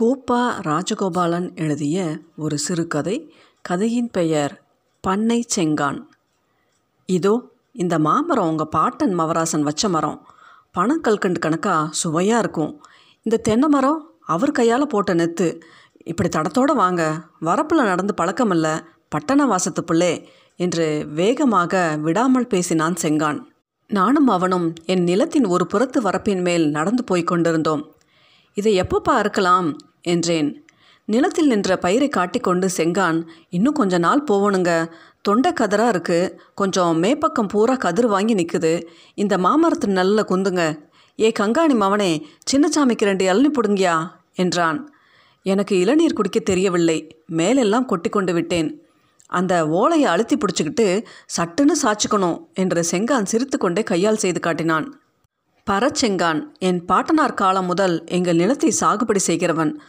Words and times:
கோப்பா 0.00 0.42
ராஜகோபாலன் 0.66 1.46
எழுதிய 1.54 1.96
ஒரு 2.36 2.58
சிறுகதை 2.58 3.16
கதையின் 3.62 4.08
பெயர் 4.10 4.52
பண்ணை 5.00 5.44
செங்கான். 5.54 5.98
இதோ 7.06 7.32
இந்த 7.72 7.98
மாமரம் 7.98 8.48
உங்கள் 8.48 8.70
பாட்டன் 8.70 9.14
மவராசன் 9.18 9.66
வச்ச 9.68 9.88
மரம். 9.88 10.16
பணக்கல்கண்டு 10.78 11.38
கணக்காக 11.38 11.90
சுவையாக 11.90 12.38
இருக்கும். 12.38 12.72
இந்த 13.22 13.36
தென்னை 13.36 13.68
மரம் 13.68 14.00
அவர் 14.20 14.50
கையால் 14.50 14.86
போட்ட 14.86 15.14
நெத்து. 15.14 15.48
இப்படி 16.04 16.30
தடத்தோடு 16.38 16.74
வாங்க 16.82 17.02
வரப்பில் 17.40 17.88
நடந்து 17.90 18.14
பழக்கமில்ல 18.22 18.70
பட்டண 19.08 19.46
வாசத்து 19.46 19.84
பிள்ளே 19.84 20.12
என்று 20.56 21.06
வேகமாக 21.20 21.98
விடாமல் 22.00 22.50
பேசினான் 22.54 23.00
செங்கான். 23.02 23.40
நானும் 23.88 24.26
அவனும் 24.26 24.74
என் 24.86 25.02
நிலத்தின் 25.02 25.44
ஒரு 25.44 25.66
புறத்து 25.66 26.00
வரப்பின் 26.02 26.40
மேல் 26.40 26.66
நடந்து 26.70 27.04
போய் 27.04 27.30
கொண்டிருந்தோம். 27.32 27.84
இதை 28.56 28.80
எப்பப்பா 28.80 29.12
அறுக்கலாம்? 29.20 29.70
என்றேன். 30.02 30.64
நிலத்தில் 31.04 31.46
நின்ற 31.46 31.76
பயிரை 31.76 32.08
காட்டிக்கொண்டு 32.08 32.68
செங்கான் 32.76 33.26
இன்னும் 33.48 33.74
கொஞ்ச 33.74 33.98
நாள் 33.98 34.24
போகணுங்க 34.30 34.90
தொண்டை 35.22 35.52
கதராக 35.60 35.96
இருக்குது 35.96 36.38
கொஞ்சம் 36.54 37.02
மேப்பக்கம் 37.02 37.48
பூரா 37.48 37.74
கதிர் 37.74 38.06
வாங்கி 38.06 38.34
நிற்குது 38.34 38.86
இந்த 39.14 39.36
மாமரத்து 39.36 39.86
நல்ல 39.86 40.24
குந்துங்க. 40.28 40.80
ஏ 41.20 41.32
கங்காணி 41.38 41.74
மவனே 41.74 42.22
சின்னச்சாமிக்கு 42.52 43.04
ரெண்டு 43.04 43.32
இளநி 43.32 43.50
பிடுங்கியா? 43.62 44.10
என்றான். 44.34 44.94
எனக்கு 45.42 45.78
இளநீர் 45.78 46.12
குடிக்க 46.12 46.40
தெரியவில்லை. 46.40 47.22
மேலெல்லாம் 47.26 47.84
கொட்டி 47.84 48.08
கொண்டு 48.08 48.32
விட்டேன். 48.32 48.82
அந்த 49.26 49.68
ஓலையை 49.68 50.10
அழுத்தி 50.10 50.36
பிடிச்சிக்கிட்டு 50.36 51.04
சட்டுன்னு 51.38 51.72
சாச்சுக்கணும் 51.82 52.46
என்று 52.54 52.84
செங்கான் 52.90 53.24
சிரித்துக்கொண்டே 53.24 53.82
கையால் 53.82 54.16
செய்து 54.16 54.40
காட்டினான். 54.40 54.99
பரச்செங்கான் 55.70 56.38
என் 56.58 56.84
பாட்டனார் 56.84 57.34
காலம் 57.34 57.64
முதல் 57.64 58.04
எங்கள் 58.06 58.36
நிலத்தை 58.36 58.74
சாகுபடி 58.80 59.16
செய்கிறவன். 59.16 59.80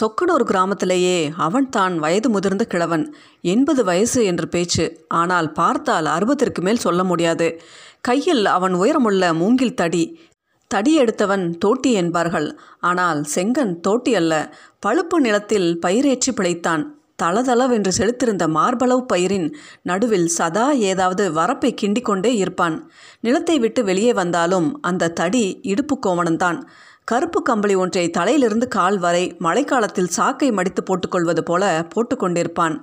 சொக்கனூர் 0.00 0.44
கிராமத்திலேயே 0.44 1.30
அவன் 1.36 1.68
தான் 1.68 1.98
வயது 1.98 2.30
முதிர்ந்த 2.30 2.64
கிழவன். 2.64 3.14
எண்பது 3.40 3.84
வயசு 3.84 4.24
என்று 4.24 4.48
பேச்சு. 4.48 5.04
ஆனால் 5.08 5.52
பார்த்தால் 5.52 6.06
அறுபத்திற்கு 6.06 6.62
மேல் 6.62 6.76
சொல்ல 6.76 7.04
முடியாது. 7.04 7.60
கையில் 8.00 8.46
அவன் 8.46 8.74
உயரமுள்ள 8.74 9.34
மூங்கில் 9.34 9.74
தடி. 9.74 10.20
தடி 10.66 10.94
எடுத்தவன் 10.94 11.58
தோட்டி 11.58 11.92
என்பார்கள். 11.92 12.58
ஆனால் 12.80 13.24
செங்கன் 13.34 13.80
தோட்டி 13.80 14.14
அல்ல. 14.14 14.54
பழுப்பு 14.80 15.20
நிலத்தில் 15.20 15.78
பயிரேற்றி 15.86 16.32
பிழைத்தான். 16.36 16.84
தளதளவென்று 17.22 17.92
செலுத்திருந்த 17.98 18.44
மார்பளவு 18.48 19.02
பயிரின் 19.02 19.56
நடுவில் 19.82 20.26
சதா 20.26 20.70
ஏதாவது 20.70 21.32
வரப்பை 21.32 21.74
கிண்டிக் 21.82 22.02
கொண்டே 22.02 22.36
இருப்பான். 22.36 22.90
நிலத்தை 23.20 23.58
விட்டு 23.58 23.84
வெளியே 23.84 24.12
வந்தாலும் 24.12 24.78
அந்த 24.82 25.08
தடி 25.08 25.60
இடுப்பு 25.62 25.98
கோவணம்தான் 26.06 26.60
கருப்பு 27.04 27.42
கம்பளி 27.42 27.74
ஒன்றை 27.74 28.10
தலையிலிருந்து 28.10 28.68
கால் 28.68 28.98
வரை 28.98 29.36
மழைக்காலத்தில் 29.38 30.12
சாக்கை 30.16 30.52
மடித்து 30.52 30.82
போட்டுக்கொள்வது 30.82 31.40
போல 31.40 31.88
போட்டுக்கொண்டிருப்பான். 31.94 32.76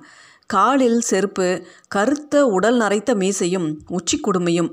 காலில் 0.46 1.00
செருப்பு 1.00 1.64
கருத்த 1.88 2.46
உடல் 2.46 2.76
நரைத்த 2.76 3.14
மீசையும் 3.14 3.78
உச்சி 3.88 4.20
குடுமையும். 4.20 4.70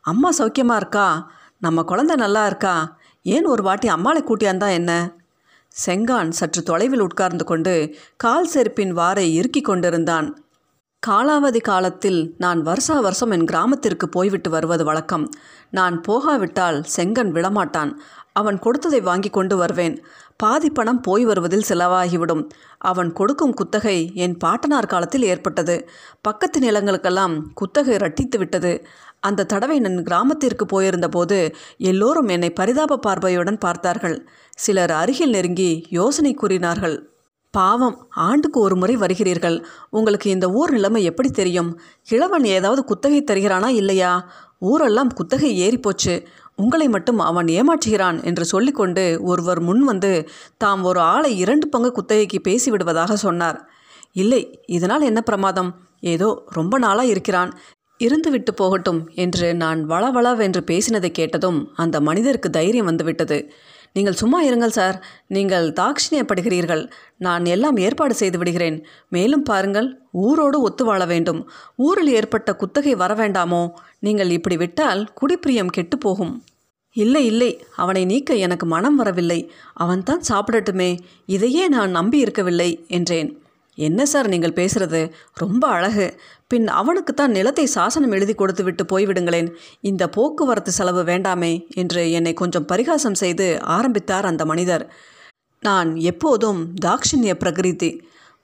அம்மா 0.00 0.30
சௌக்கியமாக 0.38 0.76
இருக்கா? 0.76 1.30
நம்ம 1.58 1.82
குழந்தை 1.82 2.16
நல்லா 2.16 2.46
இருக்கா? 2.46 2.96
ஏன் 3.22 3.44
ஒரு 3.44 3.62
வாட்டி 3.62 3.88
அம்மாளை 3.88 4.22
கூட்டியாந்தா 4.22 4.70
என்ன? 4.70 4.92
செங்கான் 5.72 6.28
சற்று 6.28 6.62
தொலைவில் 6.62 7.00
உட்கார்ந்து 7.00 7.44
கொண்டு 7.44 7.94
கால் 8.16 8.48
செருப்பின் 8.54 8.96
வாரை 8.96 9.32
இறுக்கிக் 9.32 9.64
கொண்டிருந்தான். 9.64 10.44
காலாவதி 11.06 11.60
காலத்தில் 11.60 12.34
நான் 12.38 12.62
வருஷா 12.62 13.00
வருஷம் 13.00 13.30
என் 13.30 13.44
கிராமத்திற்கு 13.44 14.08
போய்விட்டு 14.08 14.50
வருவது 14.50 14.84
வழக்கம். 14.84 15.30
நான் 15.70 16.00
போகாவிட்டால் 16.00 16.84
செங்கன் 16.96 17.32
விடமாட்டான். 17.32 17.92
அவன் 18.32 18.58
கொடுத்ததை 18.58 19.00
வாங்கி 19.00 19.30
கொண்டு 19.30 19.56
வருவேன். 19.56 20.04
பாதி 20.36 20.70
பணம் 20.70 21.00
போய் 21.00 21.24
வருவதில் 21.24 21.64
செலவாகிவிடும். 21.68 22.48
அவன் 22.78 23.12
கொடுக்கும் 23.12 23.54
குத்தகை 23.54 24.10
என் 24.14 24.36
பாட்டனார் 24.36 24.86
காலத்தில் 24.86 25.22
ஏற்பட்டது. 25.22 25.88
பக்கத்து 26.20 26.60
நிலங்களுக்கெல்லாம் 26.60 27.42
குத்தகை 27.54 27.96
ரட்டித்து 27.96 28.38
விட்டது. 28.38 28.86
அந்த 29.22 29.46
தடவை 29.52 29.78
நான் 29.78 29.98
கிராமத்திற்கு 30.02 30.64
போயிருந்த 30.66 31.08
போது 31.08 31.38
எல்லோரும் 31.90 32.28
என்னை 32.28 32.50
பரிதாப 32.50 32.98
பார்வையுடன் 32.98 33.58
பார்த்தார்கள். 33.58 34.16
சிலர் 34.56 34.94
அருகில் 35.00 35.34
நெருங்கி 35.36 35.70
யோசனை 35.90 36.32
கூறினார்கள். 36.34 36.96
பாவம் 37.54 37.96
ஆண்டுக்கு 38.26 38.58
ஒரு 38.60 38.76
முறை 38.76 38.94
வருகிறீர்கள். 38.96 39.56
உங்களுக்கு 39.90 40.28
இந்த 40.30 40.46
ஊர் 40.50 40.70
நிலைமை 40.70 41.00
எப்படி 41.04 41.30
தெரியும்? 41.30 41.70
கிழவன் 42.02 42.46
ஏதாவது 42.56 42.82
குத்தகை 42.84 43.20
தருகிறானா 43.22 43.68
இல்லையா? 43.80 44.12
ஊரெல்லாம் 44.58 45.10
குத்தகை 45.14 45.50
ஏறிப்போச்சு 45.66 46.14
உங்களை 46.56 46.86
மட்டும் 46.88 47.20
அவன் 47.28 47.48
ஏமாற்றுகிறான் 47.58 48.18
என்று 48.24 48.44
சொல்லிக்கொண்டு 48.44 49.04
ஒருவர் 49.22 49.60
முன் 49.60 49.82
வந்து 49.84 50.10
தாம் 50.56 50.82
ஒரு 50.82 51.00
ஆளை 51.12 51.30
இரண்டு 51.38 51.66
பங்கு 51.68 51.90
குத்தகைக்கு 51.92 52.38
பேசிவிடுவதாக 52.48 53.12
சொன்னார். 53.12 53.58
இல்லை 54.12 54.42
இதனால் 54.66 55.08
என்ன 55.10 55.20
பிரமாதம்? 55.20 55.70
ஏதோ 56.00 56.28
ரொம்ப 56.48 56.78
நாளாக 56.78 57.12
இருக்கிறான். 57.12 57.52
இருந்துவிட்டு 58.06 58.52
போகட்டும் 58.56 59.10
என்று 59.14 59.54
நான் 59.54 59.90
வளவளவென்று 59.90 60.62
பேசினதை 60.70 61.08
கேட்டதும் 61.08 61.70
அந்த 61.74 62.00
மனிதருக்கு 62.00 62.50
தைரியம் 62.50 62.84
வந்துவிட்டது. 62.84 63.52
நீங்கள் 63.92 64.14
சும்மா 64.14 64.44
இருங்கள் 64.44 64.76
சார். 64.78 65.04
நீங்கள் 65.26 65.72
தாட்சிணியப்படுகிறீர்கள் 65.72 66.90
நான் 67.16 67.44
எல்லாம் 67.44 67.76
ஏற்பாடு 67.76 68.14
செய்து 68.14 68.38
விடுகிறேன். 68.38 68.86
மேலும் 69.08 69.42
பாருங்கள் 69.42 70.00
ஊரோடு 70.14 70.58
ஒத்து 70.58 70.84
வாழ 70.84 71.04
வேண்டும். 71.04 71.50
ஊரில் 71.76 72.08
ஏற்பட்ட 72.08 72.56
குத்தகை 72.56 72.94
வர 72.94 73.14
வேண்டாமோ? 73.14 73.70
நீங்கள் 73.98 74.30
இப்படி 74.30 74.56
விட்டால் 74.56 75.12
குடிப்பிரியம் 75.20 75.66
கெட்டு 75.66 75.98
போகும். 75.98 76.44
இல்லை 76.92 77.26
இல்லை. 77.26 77.64
அவனை 77.76 78.04
நீக்க 78.04 78.34
எனக்கு 78.34 78.66
மனம் 78.66 78.96
வரவில்லை. 78.96 79.52
அவன்தான் 79.74 80.22
சாப்பிடட்டுமே. 80.28 80.98
இதையே 81.26 81.68
நான் 81.68 81.90
நம்பி 81.90 82.18
இருக்கவில்லை 82.18 82.84
என்றேன். 82.88 83.30
என்ன 83.74 84.06
சார் 84.06 84.28
நீங்கள் 84.28 84.52
பேசுறது? 84.52 85.10
ரொம்ப 85.32 85.68
அழகு. 85.68 86.14
பின் 86.52 86.68
அவனுக்குத்தான் 86.80 87.36
நிலத்தை 87.38 87.66
சாசனம் 87.76 88.14
எழுதி 88.16 88.34
கொடுத்து 88.34 88.62
விட்டு 88.64 88.84
போய்விடுங்களேன். 88.92 89.48
இந்த 89.90 90.02
போக்குவரத்து 90.16 90.72
செலவு 90.78 91.02
வேண்டாமே 91.02 91.52
என்று 91.82 92.02
என்னை 92.18 92.32
கொஞ்சம் 92.42 92.68
பரிகாசம் 92.72 93.20
செய்து 93.22 93.46
ஆரம்பித்தார் 93.76 94.28
அந்த 94.30 94.44
மனிதர். 94.52 94.84
நான் 95.62 95.90
எப்போதும் 96.10 96.60
தாக்ஷிணிய 96.84 97.34
பிரகிருதி. 97.34 97.90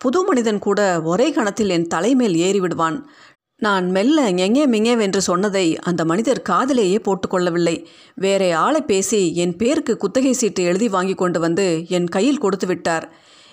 புது 0.00 0.20
மனிதன் 0.24 0.60
கூட 0.66 0.80
ஒரே 1.02 1.26
கணத்தில் 1.32 1.72
என் 1.76 1.90
தலைமேல் 1.94 2.36
ஏறிவிடுவான். 2.46 2.98
நான் 3.62 3.86
மெல்ல 3.90 4.26
எங்கே 4.44 4.64
மிங்கேவென்று 4.66 5.20
சொன்னதை 5.20 5.64
அந்த 5.90 6.02
மனிதர் 6.04 6.40
காதிலேயே 6.50 6.98
போட்டுக்கொள்ளவில்லை 7.06 7.76
வேறே 8.24 8.50
ஆளை 8.64 8.80
பேசி 8.82 9.20
என் 9.44 9.54
பேருக்கு 9.56 9.94
குத்தகை 9.96 10.32
சீட்டு 10.32 10.62
எழுதி 10.62 10.88
வாங்கி 10.88 11.14
கொண்டு 11.14 11.40
வந்து 11.40 11.66
என் 11.96 12.08
கையில் 12.16 12.42
கொடுத்து 12.44 12.66
விட்டார். 12.66 13.06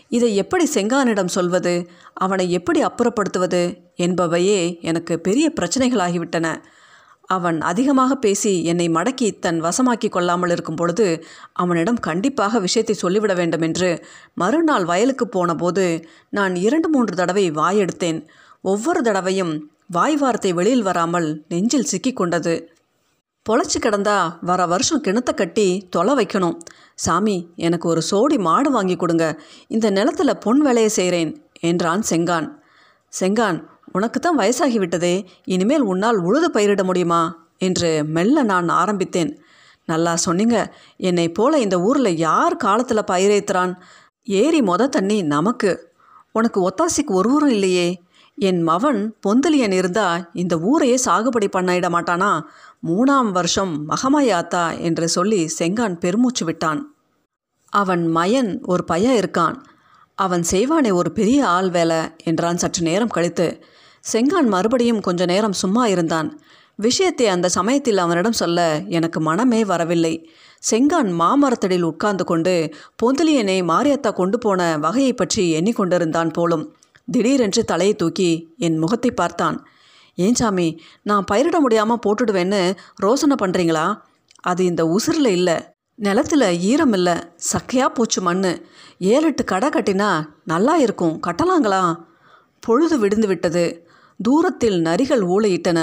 இதை 0.10 0.36
எப்படி 0.36 0.66
செங்கானிடம் 0.74 1.26
சொல்வது? 1.26 1.90
அவனை 2.14 2.52
எப்படி 2.52 2.84
அப்புறப்படுத்துவது? 2.84 3.84
என்பவையே 3.98 4.82
எனக்கு 4.82 5.20
பெரிய 5.20 5.54
பிரச்சனைகளாகிவிட்டன. 5.62 6.62
அவன் 7.22 7.62
அதிகமாக 7.62 8.16
பேசி 8.16 8.64
என்னை 8.64 8.90
மடக்கி 8.90 9.40
தன் 9.40 9.64
வசமாக்கி 9.64 10.10
கொள்ளாமல் 10.10 10.50
இருக்கும் 10.50 10.76
பொழுது 10.76 11.26
அவனிடம் 11.54 12.00
கண்டிப்பாக 12.00 12.60
விஷயத்தை 12.60 12.96
சொல்லிவிட 12.96 13.34
வேண்டும் 13.34 13.62
என்று 13.62 14.06
மறுநாள் 14.34 14.86
வயலுக்கு 14.86 15.28
போனபோது 15.28 16.08
நான் 16.30 16.56
இரண்டு 16.56 16.90
மூன்று 16.90 17.16
தடவை 17.16 17.52
வாயெடுத்தேன். 17.52 18.26
ஒவ்வொரு 18.62 19.02
தடவையும் 19.02 19.72
வாய் 19.88 20.16
வார்த்தை 20.16 20.54
வெளியில் 20.54 20.82
வராமல் 20.82 21.46
நெஞ்சில் 21.50 21.84
சிக்கி 21.84 22.14
கொண்டது. 22.14 22.75
பொழைச்சி 23.50 23.80
கிடந்தா 23.80 24.34
வர 24.42 24.66
வருஷம் 24.66 25.02
கிணத்த 25.02 25.34
கட்டி 25.34 25.88
தொலை 25.90 26.14
வைக்கணும். 26.16 26.56
சாமி 26.96 27.54
எனக்கு 27.56 27.90
ஒரு 27.90 28.02
சோடி 28.02 28.38
மாடு 28.38 28.72
வாங்கி 28.72 28.96
கொடுங்க. 28.96 29.40
இந்த 29.68 29.92
நிலத்துல 29.92 30.34
பொன் 30.34 30.62
வேலையை 30.62 30.90
செய்கிறேன் 30.90 31.32
என்றான் 31.60 32.04
செங்கான். 32.10 32.48
செங்கான் 33.20 33.68
உனக்கு 33.92 34.20
தான் 34.20 34.40
வயசாகி 34.40 34.78
விட்டதே 34.78 35.26
இனிமேல் 35.44 35.82
உன்னால் 35.82 36.18
உழுது 36.18 36.50
பயிரிட 36.52 36.84
முடியுமா? 36.84 37.22
என்று 37.58 38.04
மெல்ல 38.06 38.44
நான் 38.44 38.70
ஆரம்பித்தேன். 38.70 39.32
நல்லா 39.86 40.16
சொன்னீங்க 40.16 40.74
என்னை 40.98 41.32
போல 41.32 41.60
இந்த 41.60 41.82
ஊரில் 41.82 42.18
யார் 42.18 42.56
காலத்தில் 42.56 43.10
பயிரேத்துறான்? 43.12 43.74
ஏரி 44.24 44.62
மொத 44.62 44.88
தண்ணி 44.88 45.22
நமக்கு. 45.22 45.94
உனக்கு 46.32 46.60
ஒத்தாசிக்கு 46.70 47.14
ஒருவரும் 47.14 47.50
இல்லையே 47.50 47.88
என் 48.38 48.68
மவன் 48.68 49.12
பொந்தலியன் 49.28 49.72
இருந்தா 49.72 50.30
இந்த 50.34 50.60
ஊரையே 50.60 51.00
சாகுபடி 51.06 51.48
பண்ணிட 51.54 51.90
மாட்டானா? 51.90 52.42
மூணாம் 52.88 53.32
வருஷம் 53.32 53.90
மகமாயாத்தா 53.90 54.80
என்று 54.80 55.08
சொல்லி 55.08 55.50
செங்கான் 55.60 56.00
பெருமூச்சு 56.00 56.46
விட்டான். 56.46 56.96
அவன் 57.70 58.16
மயன் 58.16 58.62
ஒரு 58.66 58.84
பையன் 58.84 59.16
இருக்கான். 59.16 59.56
அவன் 60.16 60.44
செய்வானே 60.52 60.94
ஒரு 60.94 61.12
பெரிய 61.12 61.48
ஆள் 61.48 61.70
வேலை 61.70 62.02
என்றான் 62.24 62.58
சற்று 62.58 62.84
நேரம் 62.84 63.08
கழித்து. 63.08 63.64
செங்கான் 64.14 64.48
மறுபடியும் 64.48 65.02
கொஞ்ச 65.02 65.26
நேரம் 65.26 65.54
சும்மா 65.54 65.88
இருந்தான். 65.88 66.40
விஷயத்தை 66.76 67.28
அந்த 67.28 67.50
சமயத்தில் 67.50 67.98
அவனிடம் 67.98 68.32
சொல்ல 68.32 68.82
எனக்கு 68.88 69.22
மனமே 69.22 69.66
வரவில்லை. 69.66 70.30
செங்கான் 70.72 71.12
மாமரத்தடியில் 71.20 71.82
உட்கார்ந்து 71.82 72.24
கொண்டு 72.24 72.74
பொந்தலியனை 73.04 73.64
மாரியாத்தா 73.64 74.14
கொண்டு 74.14 74.38
போன 74.38 74.78
வகையை 74.78 75.14
பற்றி 75.14 75.60
எண்ணிக்கொண்டிருந்தான் 75.60 76.34
போலும். 76.34 76.76
திடீரென்று 77.12 77.64
தலையை 77.64 77.96
தூக்கி 77.96 78.30
என் 78.58 78.78
முகத்தை 78.78 79.12
பார்த்தான். 79.12 79.58
ஏன் 80.16 80.34
சாமி 80.34 80.80
நான் 81.04 81.28
பயிரிட 81.32 81.60
முடியாமல் 81.60 82.04
போட்டுடுவேன்னு 82.06 82.78
ரோசனை 83.04 83.36
பண்ணுறீங்களா 83.44 83.86
அது 84.42 84.66
இந்த 84.66 84.84
உசுரில் 84.86 85.32
இல்லை. 85.38 85.58
நிலத்தில் 85.96 86.48
ஈரம் 86.60 86.94
இல்லை. 86.94 87.16
சக்கையாக 87.54 87.90
போச்சு 87.94 88.22
மண் 88.22 88.44
ஏழு 88.98 89.28
எட்டு 89.28 89.44
கடை 89.44 89.70
கட்டினா 89.70 90.10
நல்லா 90.44 90.76
இருக்கும். 90.78 91.16
கட்டலாங்களா? 91.28 91.84
பொழுது 92.60 92.98
விடுந்து 93.00 93.28
விட்டது. 93.28 93.86
தூரத்தில் 94.20 94.78
நரிகள் 94.82 95.24
ஊழையிட்டன 95.34 95.80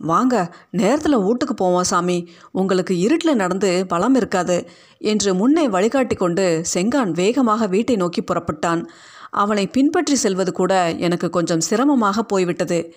வாங்க 0.00 0.34
நேரத்தில் 0.70 1.16
வீட்டுக்கு 1.16 1.54
போவோம் 1.54 1.82
சாமி. 1.82 2.28
உங்களுக்கு 2.52 2.98
இருட்டில் 2.98 3.36
நடந்து 3.36 3.86
பலம் 3.88 4.14
இருக்காது 4.14 4.56
என்று 4.98 5.34
முன்னே 5.34 5.68
வழிகாட்டி 5.68 6.14
கொண்டு 6.14 6.64
செங்கான் 6.74 7.10
வேகமாக 7.10 7.66
வீட்டை 7.66 7.96
நோக்கி 7.96 8.22
புறப்பட்டான். 8.22 8.82
அவனை 9.30 9.66
பின்பற்றி 9.66 10.16
செல்வது 10.16 10.52
கூட 10.52 10.92
எனக்கு 10.92 11.30
கொஞ்சம் 11.30 11.60
சிரமமாக 11.60 12.22
போய்விட்டது. 12.22 12.94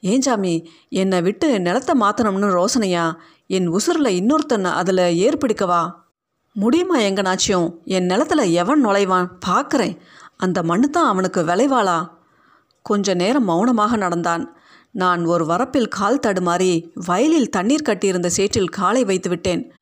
ஏன் 0.00 0.20
சாமி 0.20 0.68
என்னை 0.88 1.22
விட்டு 1.22 1.60
நிலத்தை 1.60 2.00
மாற்றணும்னு 2.00 2.64
ரோசனையா? 2.64 3.12
என் 3.46 3.68
உசுரில் 3.68 4.16
இன்னொருத்தன் 4.20 4.64
அதில் 4.64 5.06
ஏற்பிடிக்கவா 5.26 5.90
முடியுமா 6.52 6.98
எங்கனாச்சியும்? 6.98 7.68
என் 7.84 8.06
நிலத்துல 8.06 8.50
எவன் 8.50 8.86
நுழைவான்? 8.86 9.28
பார்க்குறேன் 9.46 9.96
அந்த 10.36 10.62
மண்ணு 10.62 10.90
தான் 10.90 11.06
அவனுக்கு 11.06 11.42
விளைவாளா? 11.42 12.10
கொஞ்ச 12.82 13.14
நேரம் 13.14 13.44
மௌனமாக 13.44 13.96
நடந்தான். 13.96 14.56
நான் 14.90 15.24
ஒரு 15.24 15.44
வரப்பில் 15.44 15.88
கால் 15.88 16.20
தடுமாறி 16.26 16.92
வயலில் 16.94 17.48
தண்ணீர் 17.48 17.86
கட்டியிருந்த 17.88 18.28
சேற்றில் 18.28 18.68
காலை 18.68 19.04
வைத்து 19.04 19.28
விட்டேன் 19.28 19.72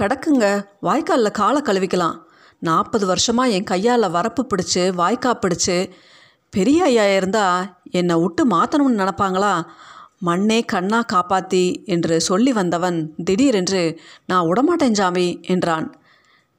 கடக்குங்க. 0.00 0.64
வாய்க்காலில் 0.80 1.30
காலை 1.30 1.62
கழுவிக்கலாம். 1.62 2.16
நாற்பது 2.58 3.06
வருஷமாக 3.06 3.50
என் 3.50 3.64
கையால் 3.64 4.02
வரப்பு 4.02 4.42
பிடிச்சி 4.42 4.82
வாய்க்கா 5.00 5.32
பிடிச்சி 5.42 5.90
பெரிய 6.50 6.84
ஐயா 6.84 7.16
இருந்தால் 7.16 7.78
என்னை 7.90 8.14
விட்டு 8.16 8.42
மாற்றணும்னு 8.46 9.00
நினப்பாங்களா? 9.00 9.64
மண்ணே 10.26 10.64
கண்ணா 10.64 11.04
காப்பாத்தி 11.12 11.84
என்று 11.84 12.20
சொல்லி 12.20 12.52
வந்தவன் 12.52 13.14
திடீரென்று 13.24 14.00
நான் 14.26 14.46
உடமாட்டேன் 14.46 14.90
ஜாமி 14.90 15.40
என்றான். 15.42 15.86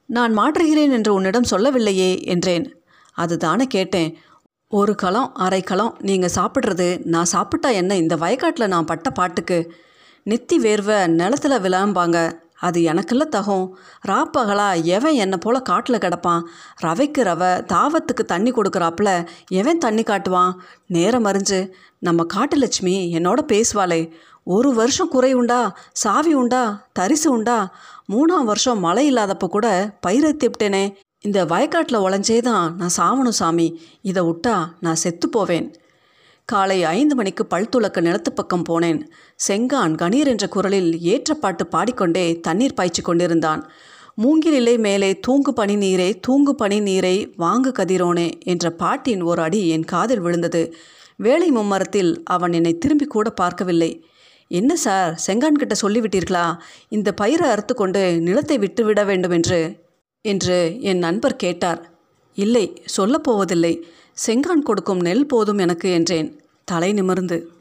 நான் 0.06 0.38
மாற்றுகிறேன் 0.38 0.92
என்று 0.92 1.14
உன்னிடம் 1.14 1.44
சொல்லவில்லையே 1.44 2.22
என்றேன். 2.24 2.66
அதுதானே 3.14 3.66
கேட்டேன். 3.66 4.18
ஒரு 4.68 4.96
களம் 4.96 5.34
அரை 5.34 5.62
களம் 5.62 5.98
நீங்கள் 6.00 6.36
சாப்பிட்றது 6.36 7.06
நான் 7.06 7.26
சாப்பிட்டா 7.26 7.70
என்ன 7.70 7.96
இந்த 7.96 8.16
வயக்காட்டில் 8.16 8.68
நான் 8.68 8.86
பட்ட 8.86 9.10
பாட்டுக்கு? 9.10 9.74
நெத்தி 10.26 10.58
வேர்வை 10.58 11.08
நிலத்தில் 11.08 11.62
விளாம்பாங்க 11.62 12.18
அது 12.60 12.82
எனக்குல்ல 12.82 13.28
தகும். 13.32 13.70
ராப்பகலா 14.08 14.84
எவன் 14.84 15.14
என்னை 15.14 15.38
போல் 15.38 15.62
காட்டில் 15.62 15.98
கிடப்பான்? 15.98 16.42
ரவைக்கு 16.82 17.22
ரவை 17.22 17.52
தாவத்துக்கு 17.74 18.26
தண்ணி 18.26 18.52
கொடுக்குறாப்புல 18.52 19.28
எவன் 19.48 19.78
தண்ணி 19.78 20.02
காட்டுவான்? 20.02 20.54
நேரம் 20.88 21.26
அறிஞ்சு 21.26 21.72
நம்ம 22.00 22.24
காட்டு 22.24 22.58
லட்சுமி 22.58 23.14
என்னோட 23.16 23.38
பேசுவாளே. 23.48 24.12
ஒரு 24.44 24.74
வருஷம் 24.74 25.08
குறை 25.08 25.34
உண்டா? 25.34 25.76
சாவி 25.92 26.34
உண்டா? 26.34 26.86
தரிசு 27.00 27.28
உண்டா? 27.28 27.74
மூணாம் 28.10 28.44
வருஷம் 28.44 28.80
மழை 28.80 29.14
இல்லாதப்போ 29.14 29.48
கூட 29.48 29.96
பயிரை 30.02 30.36
இந்த 31.22 31.46
வயக்காட்டில் 31.46 32.00
உழைஞ்சே 32.00 32.42
தான் 32.42 32.76
நான் 32.76 32.90
சாவணும் 32.98 33.38
சாமி. 33.40 33.82
இதை 34.02 34.24
விட்டா 34.24 34.68
நான் 34.80 34.96
செத்து 34.96 35.30
போவேன். 35.30 35.76
காலை 36.52 36.78
ஐந்து 36.98 37.14
மணிக்கு 37.16 37.44
பல் 37.46 37.70
துளக்க 37.70 38.00
நிலத்து 38.02 38.32
பக்கம் 38.36 38.66
போனேன். 38.70 39.00
செங்கான் 39.48 39.94
கணீர் 40.02 40.30
என்ற 40.32 40.46
குரலில் 40.48 40.92
ஏற்றப்பாட்டு 41.12 41.64
பாடிக்கொண்டே 41.74 42.24
தண்ணீர் 42.48 42.76
பாய்ச்சி 42.78 43.02
கொண்டிருந்தான். 43.02 43.62
மூங்கிலிலை 44.24 44.76
மேலே 44.78 45.10
தூங்கு 45.26 45.52
பனி 45.54 45.76
நீரே 45.76 46.08
தூங்கு 46.28 46.54
பனி 46.56 46.78
நீரை 46.80 47.16
வாங்கு 47.38 47.72
கதிரோனே 47.80 48.28
என்ற 48.52 48.72
பாட்டின் 48.82 49.22
ஒரு 49.22 49.42
அடி 49.42 49.62
என் 49.76 49.86
காதில் 49.94 50.24
விழுந்தது. 50.26 50.64
வேலை 51.26 51.50
மும்மரத்தில் 51.52 52.12
அவன் 52.36 52.54
என்னை 52.54 52.74
திரும்பி 52.78 53.06
கூட 53.06 53.30
பார்க்கவில்லை. 53.42 53.92
என்ன 54.52 54.72
சார் 54.86 55.12
செங்கான் 55.28 55.62
கிட்ட 55.62 55.76
சொல்லிவிட்டீர்களா? 55.82 56.46
இந்த 56.90 57.10
பயிரை 57.14 57.48
அறுத்து 57.50 57.74
கொண்டு 57.74 58.04
நிலத்தை 58.28 58.58
விட்டு 58.58 58.84
விட 58.86 59.04
வேண்டும் 59.04 59.36
என்று 59.38 59.62
என்று 60.26 60.60
என் 60.90 61.04
நண்பர் 61.06 61.42
கேட்டார். 61.46 61.82
இல்லை 62.38 62.66
சொல்லப்போவதில்லை 62.98 63.74
செங்கான் 64.26 64.64
கொடுக்கும் 64.64 65.00
நெல் 65.00 65.26
போதும் 65.26 65.58
எனக்கு 65.58 65.92
என்றேன். 65.92 66.40
தலை 66.64 66.94
நிமிர்ந்து. 66.94 67.52